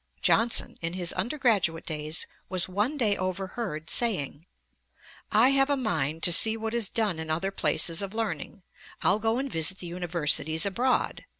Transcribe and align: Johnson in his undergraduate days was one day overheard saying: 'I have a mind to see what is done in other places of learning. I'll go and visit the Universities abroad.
Johnson 0.23 0.79
in 0.81 0.93
his 0.93 1.13
undergraduate 1.13 1.85
days 1.85 2.25
was 2.49 2.67
one 2.67 2.97
day 2.97 3.15
overheard 3.15 3.91
saying: 3.91 4.47
'I 5.31 5.49
have 5.49 5.69
a 5.69 5.77
mind 5.77 6.23
to 6.23 6.31
see 6.31 6.57
what 6.57 6.73
is 6.73 6.89
done 6.89 7.19
in 7.19 7.29
other 7.29 7.51
places 7.51 8.01
of 8.01 8.15
learning. 8.15 8.63
I'll 9.03 9.19
go 9.19 9.37
and 9.37 9.51
visit 9.51 9.77
the 9.77 9.85
Universities 9.85 10.65
abroad. 10.65 11.25